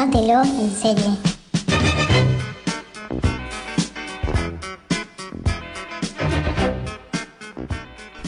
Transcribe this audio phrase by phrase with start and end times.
[0.00, 1.04] Tómatelo en serie.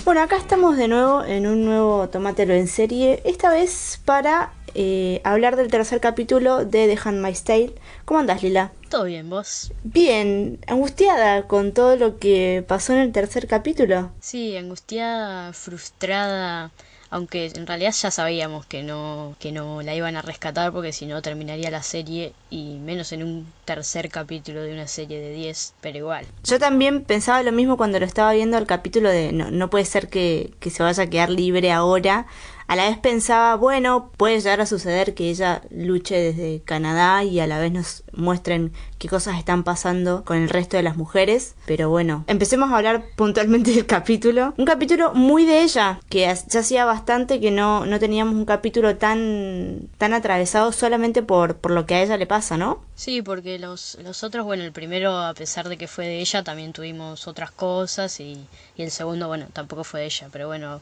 [0.05, 5.23] Bueno, acá estamos de nuevo en un nuevo Tómatelo en serie, esta vez para eh,
[5.25, 7.75] hablar del tercer capítulo de The Handmaid's Tale.
[8.05, 8.73] ¿Cómo andás, Lila?
[8.91, 9.73] Todo bien, vos.
[9.83, 14.11] Bien, angustiada con todo lo que pasó en el tercer capítulo.
[14.21, 16.71] Sí, angustiada, frustrada,
[17.13, 21.05] aunque en realidad ya sabíamos que no que no la iban a rescatar porque si
[21.05, 25.75] no terminaría la serie y menos en un tercer capítulo de una serie de 10,
[25.83, 26.27] pero igual.
[26.43, 29.85] Yo también pensaba lo mismo cuando lo estaba viendo el capítulo de no, no puede
[29.85, 32.27] ser que, que se vaya a quedar libre ahora.
[32.67, 37.41] A la vez pensaba, bueno, puede llegar a suceder que ella luche desde Canadá y
[37.41, 41.55] a la vez nos muestren qué cosas están pasando con el resto de las mujeres.
[41.67, 44.55] Pero bueno, empecemos a hablar puntualmente del capítulo.
[44.57, 48.97] Un capítulo muy de ella, que ya hacía bastante que no, no teníamos un capítulo
[48.97, 52.81] tan, tan atravesado solamente por, por lo que a ella le pasa, ¿no?
[52.95, 56.45] Sí, porque los, los otros, bueno, el primero, a pesar de que fue de ella,
[56.45, 60.81] también tuvimos otras cosas y, y el segundo, bueno, tampoco fue de ella, pero bueno,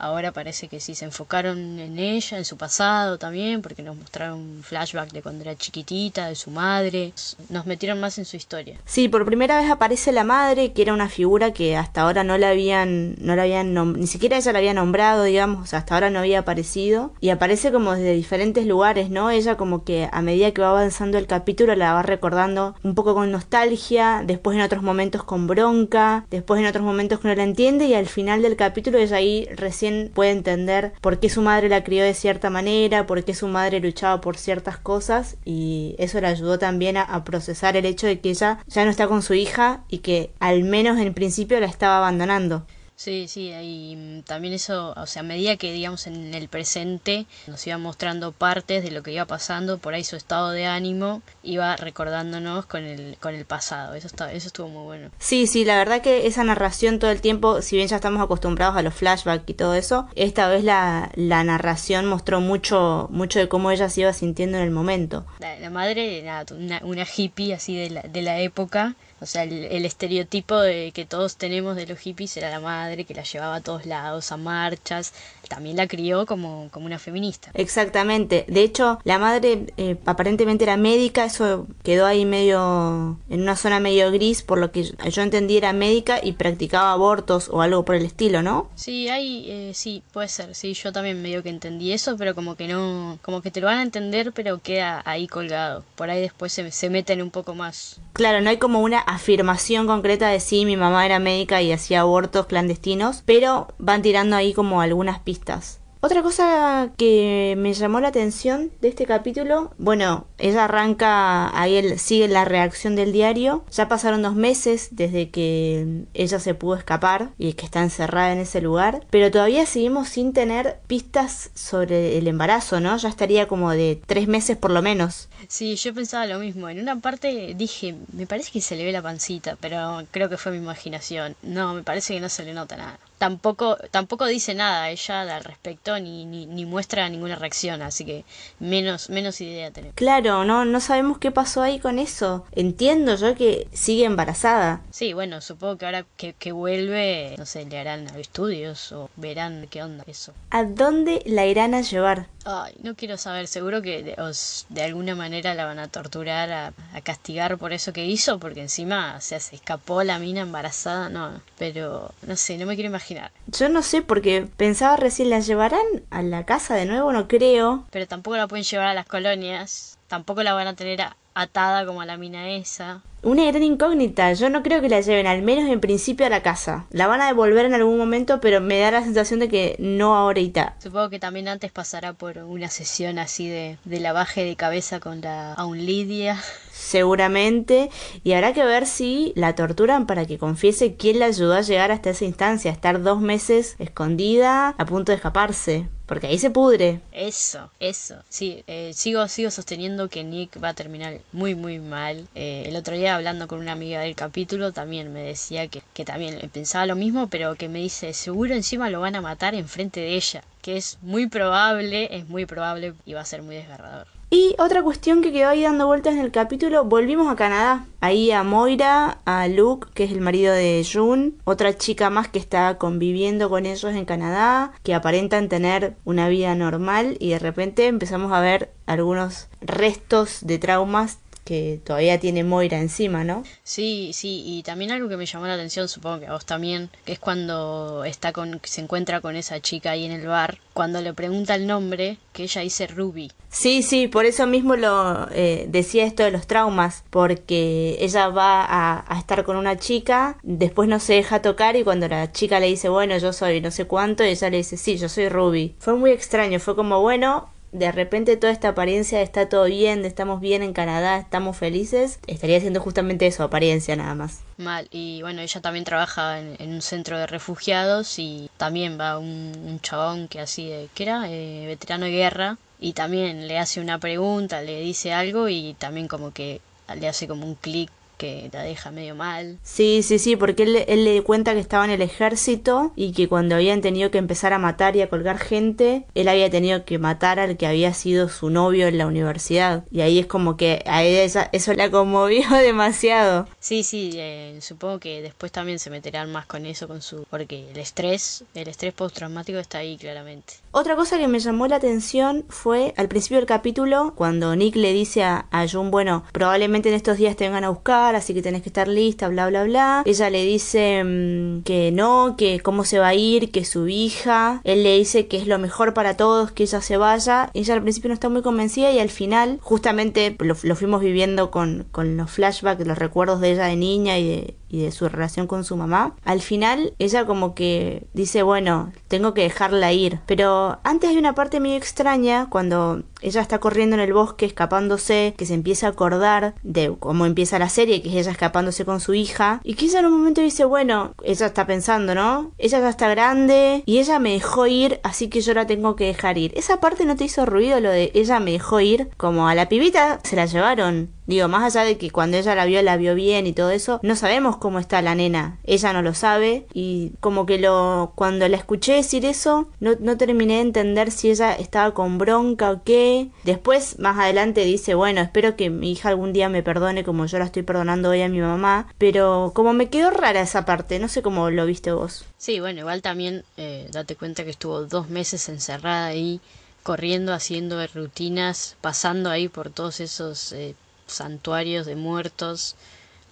[0.00, 4.38] ahora parece que sí se enfocaron en ella, en su pasado también, porque nos mostraron
[4.38, 7.12] un flashback de cuando era chiquitita, de su madre,
[7.48, 8.78] nos metieron más en su historia.
[8.84, 12.38] Sí, por primera vez aparece la madre, que era una figura que hasta ahora no
[12.38, 16.18] la habían, no la habían, ni siquiera ella la había nombrado, digamos, hasta ahora no
[16.18, 19.30] había aparecido, y aparece como desde diferentes lugares, ¿no?
[19.30, 23.14] Ella como que a medida que va avanzando el capítulo la va recordando un poco
[23.14, 27.42] con nostalgia, después en otros momentos con bronca, después en otros momentos que no la
[27.42, 31.68] entiende, y al final del capítulo ella ahí recién puede entender por qué su madre
[31.68, 36.20] la crió de cierta manera, por qué su madre luchaba por ciertas cosas y eso
[36.20, 39.22] le ayudó también a, a, procesar el hecho de que ella ya no está con
[39.22, 42.66] su hija y que al menos en principio la estaba abandonando.
[43.00, 47.66] Sí, sí, y también eso, o sea, a medida que, digamos, en el presente nos
[47.66, 51.76] iba mostrando partes de lo que iba pasando, por ahí su estado de ánimo iba
[51.76, 53.94] recordándonos con el, con el pasado.
[53.94, 55.10] Eso, está, eso estuvo muy bueno.
[55.18, 58.76] Sí, sí, la verdad que esa narración todo el tiempo, si bien ya estamos acostumbrados
[58.76, 63.48] a los flashbacks y todo eso, esta vez la, la narración mostró mucho, mucho de
[63.48, 65.24] cómo ella se iba sintiendo en el momento.
[65.38, 69.42] La, la madre, nada, una, una hippie así de la, de la época o sea,
[69.42, 73.22] el, el, estereotipo de que todos tenemos de los hippies era la madre que la
[73.22, 75.12] llevaba a todos lados, a marchas.
[75.48, 77.50] También la crió como, como una feminista.
[77.54, 78.44] Exactamente.
[78.48, 81.24] De hecho, la madre eh, aparentemente era médica.
[81.24, 83.18] Eso quedó ahí medio.
[83.28, 84.42] en una zona medio gris.
[84.42, 88.42] Por lo que yo entendí, era médica y practicaba abortos o algo por el estilo,
[88.42, 88.70] ¿no?
[88.76, 89.50] Sí, hay.
[89.50, 90.54] Eh, sí, puede ser.
[90.54, 93.18] Sí, yo también medio que entendí eso, pero como que no.
[93.22, 95.84] como que te lo van a entender, pero queda ahí colgado.
[95.96, 98.00] Por ahí después se, se meten un poco más.
[98.12, 102.00] Claro, no hay como una afirmación concreta de sí, mi mamá era médica y hacía
[102.00, 105.79] abortos clandestinos, pero van tirando ahí como algunas pistas.
[106.02, 111.98] Otra cosa que me llamó la atención de este capítulo, bueno, ella arranca, ahí él
[111.98, 113.66] sigue la reacción del diario.
[113.70, 118.38] Ya pasaron dos meses desde que ella se pudo escapar y que está encerrada en
[118.38, 122.96] ese lugar, pero todavía seguimos sin tener pistas sobre el embarazo, ¿no?
[122.96, 125.28] Ya estaría como de tres meses por lo menos.
[125.48, 126.70] Sí, yo pensaba lo mismo.
[126.70, 130.38] En una parte dije, me parece que se le ve la pancita, pero creo que
[130.38, 131.36] fue mi imaginación.
[131.42, 135.44] No, me parece que no se le nota nada tampoco tampoco dice nada ella al
[135.44, 138.24] respecto ni, ni, ni, muestra ninguna reacción así que
[138.58, 139.94] menos menos idea tenemos.
[139.94, 142.46] Claro no no sabemos qué pasó ahí con eso.
[142.52, 144.80] Entiendo yo que sigue embarazada.
[144.90, 149.66] Sí bueno supongo que ahora que, que vuelve no sé le harán estudios o verán
[149.70, 150.32] qué onda eso.
[150.48, 154.82] A dónde la irán a llevar Ay, no quiero saber, seguro que de, os, de
[154.82, 159.16] alguna manera la van a torturar, a, a, castigar por eso que hizo, porque encima
[159.18, 163.09] o sea, se escapó la mina embarazada, no, pero no sé, no me quiero imaginar.
[163.46, 167.12] Yo no sé, porque pensaba recién, ¿la llevarán a la casa de nuevo?
[167.12, 167.84] No creo.
[167.90, 171.00] Pero tampoco la pueden llevar a las colonias, tampoco la van a tener
[171.34, 173.02] atada como a la mina esa.
[173.22, 176.42] Una gran incógnita, yo no creo que la lleven, al menos en principio, a la
[176.42, 176.86] casa.
[176.90, 180.16] La van a devolver en algún momento, pero me da la sensación de que no
[180.16, 180.76] ahorita.
[180.78, 185.20] Supongo que también antes pasará por una sesión así de, de lavaje de cabeza con
[185.20, 186.40] la aún Lidia.
[186.72, 187.90] Seguramente,
[188.24, 191.92] y habrá que ver si la torturan para que confiese quién la ayudó a llegar
[191.92, 195.88] hasta esa instancia, estar dos meses escondida, a punto de escaparse.
[196.10, 197.00] Porque ahí se pudre.
[197.12, 198.16] Eso, eso.
[198.28, 202.26] Sí, eh, sigo, sigo sosteniendo que Nick va a terminar muy, muy mal.
[202.34, 206.04] Eh, el otro día hablando con una amiga del capítulo también me decía que, que
[206.04, 210.00] también pensaba lo mismo, pero que me dice, seguro encima lo van a matar enfrente
[210.00, 210.42] de ella.
[210.62, 214.08] Que es muy probable, es muy probable y va a ser muy desgarrador.
[214.32, 217.86] Y otra cuestión que quedó ahí dando vueltas en el capítulo, volvimos a Canadá.
[218.00, 222.38] Ahí a Moira, a Luke, que es el marido de June, otra chica más que
[222.38, 227.88] está conviviendo con ellos en Canadá, que aparentan tener una vida normal y de repente
[227.88, 231.18] empezamos a ver algunos restos de traumas
[231.50, 233.42] que todavía tiene Moira encima, ¿no?
[233.64, 236.90] Sí, sí, y también algo que me llamó la atención, supongo que a vos también,
[237.04, 241.00] que es cuando está con, se encuentra con esa chica ahí en el bar, cuando
[241.00, 243.32] le pregunta el nombre, que ella dice Ruby.
[243.48, 248.64] Sí, sí, por eso mismo lo eh, decía esto de los traumas, porque ella va
[248.64, 252.60] a, a, estar con una chica, después no se deja tocar y cuando la chica
[252.60, 255.74] le dice, bueno, yo soy no sé cuánto, ella le dice, sí, yo soy Ruby.
[255.80, 260.02] Fue muy extraño, fue como, bueno, de repente toda esta apariencia de está todo bien,
[260.02, 264.40] de estamos bien en Canadá, estamos felices, estaría haciendo justamente eso, apariencia nada más.
[264.56, 269.52] Mal, y bueno, ella también trabaja en, un centro de refugiados y también va un,
[269.64, 271.30] un chabón que así, de, ¿qué era?
[271.30, 276.08] Eh, veterano de guerra, y también le hace una pregunta, le dice algo y también
[276.08, 276.60] como que
[276.98, 279.58] le hace como un clic que la deja medio mal.
[279.62, 283.28] Sí, sí, sí, porque él, él, le cuenta que estaba en el ejército y que
[283.28, 286.98] cuando habían tenido que empezar a matar y a colgar gente, él había tenido que
[286.98, 289.84] matar al que había sido su novio en la universidad.
[289.90, 293.48] Y ahí es como que a ella eso la conmovió demasiado.
[293.58, 297.24] Sí, sí, eh, supongo que después también se meterán más con eso, con su...
[297.30, 300.54] porque el estrés, el estrés postraumático está ahí claramente.
[300.72, 304.92] Otra cosa que me llamó la atención fue al principio del capítulo, cuando Nick le
[304.92, 308.42] dice a, a June, bueno, probablemente en estos días te vengan a buscar, así que
[308.42, 310.02] tenés que estar lista, bla, bla, bla.
[310.04, 314.60] Ella le dice mmm, que no, que cómo se va a ir, que su hija.
[314.64, 317.50] Él le dice que es lo mejor para todos, que ella se vaya.
[317.54, 321.50] Ella al principio no está muy convencida y al final, justamente lo, lo fuimos viviendo
[321.50, 325.08] con, con los flashbacks, los recuerdos de ella de niña y de, y de su
[325.08, 330.20] relación con su mamá, al final ella como que dice, bueno, tengo que dejarla ir.
[330.26, 335.34] Pero antes hay una parte medio extraña cuando ella está corriendo en el bosque escapándose,
[335.36, 339.00] que se empieza a acordar de cómo empieza la serie, que es ella escapándose con
[339.00, 342.52] su hija, y que ella en un momento dice, bueno, ella está pensando, ¿no?
[342.58, 346.06] Ella ya está grande y ella me dejó ir, así que yo la tengo que
[346.06, 346.52] dejar ir.
[346.56, 349.68] Esa parte no te hizo ruido lo de ella me dejó ir, como a la
[349.68, 351.10] pibita se la llevaron.
[351.30, 354.00] Digo, más allá de que cuando ella la vio, la vio bien y todo eso,
[354.02, 355.60] no sabemos cómo está la nena.
[355.62, 360.16] Ella no lo sabe y como que lo cuando la escuché decir eso, no, no
[360.16, 363.30] terminé de entender si ella estaba con bronca o qué.
[363.44, 367.38] Después, más adelante dice, bueno, espero que mi hija algún día me perdone como yo
[367.38, 368.92] la estoy perdonando hoy a mi mamá.
[368.98, 372.24] Pero como me quedó rara esa parte, no sé cómo lo viste vos.
[372.38, 376.40] Sí, bueno, igual también eh, date cuenta que estuvo dos meses encerrada ahí
[376.82, 380.74] corriendo, haciendo rutinas, pasando ahí por todos esos eh,
[381.10, 382.76] santuarios de muertos.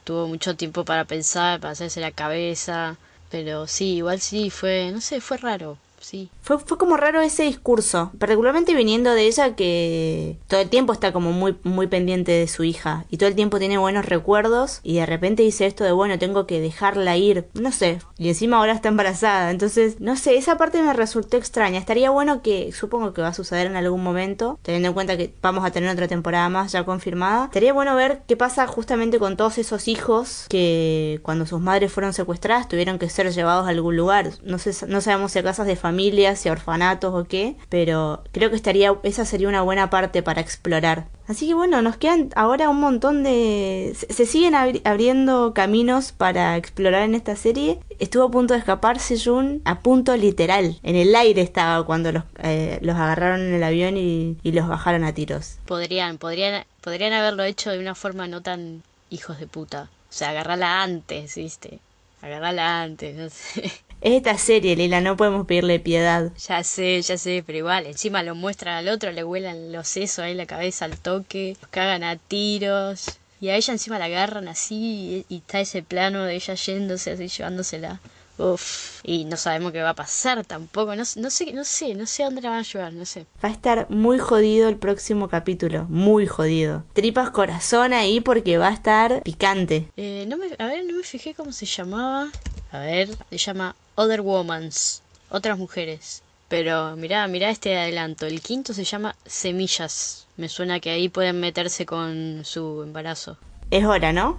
[0.05, 2.97] Tuvo mucho tiempo para pensar, para hacerse la cabeza.
[3.31, 5.79] Pero sí, igual sí, fue, no sé, fue raro,
[6.09, 6.31] sí.
[6.41, 11.13] Fue, fue como raro ese discurso, particularmente viniendo de ella que todo el tiempo está
[11.13, 14.97] como muy, muy pendiente de su hija y todo el tiempo tiene buenos recuerdos y
[14.97, 18.73] de repente dice esto de bueno, tengo que dejarla ir, no sé, y encima ahora
[18.73, 23.21] está embarazada, entonces, no sé, esa parte me resultó extraña, estaría bueno que, supongo que
[23.21, 26.49] va a suceder en algún momento, teniendo en cuenta que vamos a tener otra temporada
[26.49, 31.45] más ya confirmada, estaría bueno ver qué pasa justamente con todos esos hijos que cuando
[31.45, 35.33] sus madres fueron secuestradas tuvieron que ser llevados a algún lugar, no sé, no sabemos
[35.33, 39.49] si a casas de familias, a orfanatos o qué, pero creo que estaría, esa sería
[39.49, 41.09] una buena parte para explorar.
[41.27, 43.97] Así que bueno, nos quedan ahora un montón de...
[44.09, 47.81] Se, siguen abri abriendo caminos para explorar en esta serie.
[47.99, 50.78] Estuvo a punto de escaparse Jun, a punto literal.
[50.85, 54.69] En el aire estaba cuando los, eh, los agarraron en el avión y, y los
[54.69, 55.59] bajaron a tiros.
[55.67, 59.90] Podrían, podrían, podrían haberlo hecho de una forma no tan hijos de puta.
[60.09, 61.81] O sea, agarrarla antes, ¿viste?
[62.23, 63.73] Agarrarla antes, no sé.
[64.00, 66.31] Es esta serie, Lila, no podemos pedirle piedad.
[66.47, 70.21] Ya sé, ya sé, pero igual, encima lo muestran al otro, le huelan los sesos
[70.21, 73.19] ahí en la cabeza al toque, los cagan a tiros.
[73.40, 77.12] Y a ella encima la agarran así y, y está ese plano de ella yéndose
[77.12, 78.00] así, llevándosela.
[78.38, 82.07] Uf, y no sabemos qué va a pasar tampoco, no, no sé, no sé, no
[82.07, 83.26] sé a dónde la van a llevar, no sé.
[83.43, 86.85] Va a estar muy jodido el próximo capítulo, muy jodido.
[86.93, 89.88] Tripas corazón ahí porque va a estar picante.
[89.97, 92.31] Eh, no me, a ver, no me fijé cómo se llamaba.
[92.71, 96.23] A ver, se llama Other Womans, otras mujeres.
[96.49, 98.27] Pero mirá, mirá este adelanto.
[98.27, 100.27] El quinto se llama Semillas.
[100.37, 103.37] Me suena que ahí pueden meterse con su embarazo.
[103.71, 104.39] Es hora, ¿no?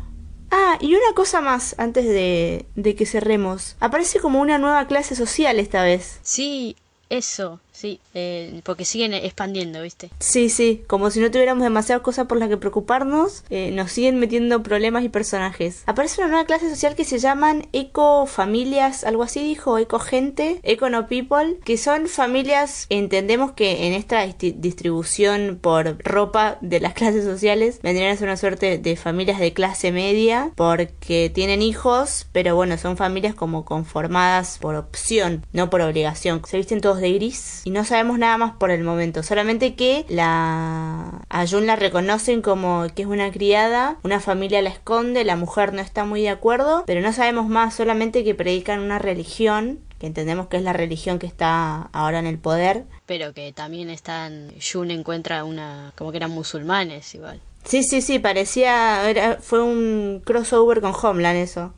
[0.52, 3.76] Ah, y una cosa más antes de, de que cerremos.
[3.80, 6.20] Aparece como una nueva clase social esta vez.
[6.24, 6.76] Sí,
[7.10, 7.60] eso.
[7.80, 10.10] Sí, eh, porque siguen expandiendo, ¿viste?
[10.20, 14.20] Sí, sí, como si no tuviéramos demasiadas cosas por las que preocuparnos, eh, nos siguen
[14.20, 15.84] metiendo problemas y personajes.
[15.86, 20.60] Aparece una nueva clase social que se llaman eco familias, algo así dijo, eco gente,
[20.64, 26.94] eco no people, que son familias, entendemos que en esta distribución por ropa de las
[26.96, 32.28] clases sociales vendrían a ser una suerte de familias de clase media porque tienen hijos,
[32.34, 36.42] pero bueno, son familias como conformadas por opción, no por obligación.
[36.46, 40.04] Se visten todos de gris y no sabemos nada más por el momento, solamente que
[40.10, 45.36] la a Jun la reconocen como que es una criada, una familia la esconde, la
[45.36, 49.82] mujer no está muy de acuerdo, pero no sabemos más, solamente que predican una religión
[50.00, 52.86] que entendemos que es la religión que está ahora en el poder.
[53.06, 57.40] Pero que también están, Jun encuentra una, como que eran musulmanes igual.
[57.66, 61.74] Sí, sí, sí, parecía, era, fue un crossover con Homeland eso.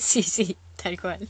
[0.00, 1.28] sí, sí, tal cual.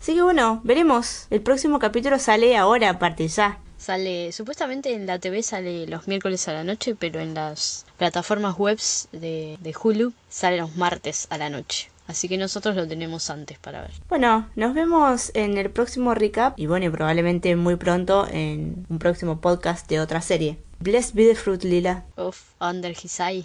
[0.00, 1.26] Así que bueno, veremos.
[1.30, 3.58] El próximo capítulo sale ahora, aparte ya.
[3.76, 8.58] Sale, supuestamente en la TV sale los miércoles a la noche, pero en las plataformas
[8.58, 11.90] webs de, de Hulu sale los martes a la noche.
[12.06, 13.92] Así que nosotros lo tenemos antes para ver.
[14.08, 18.98] Bueno, nos vemos en el próximo recap y bueno, y probablemente muy pronto en un
[18.98, 20.58] próximo podcast de otra serie.
[20.80, 22.04] Bless be the fruit, Lila.
[22.16, 23.44] Of Under His Eye.